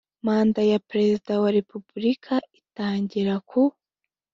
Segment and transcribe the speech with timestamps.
[0.25, 3.61] Manda ya Perezida wa Repubulika itangira ku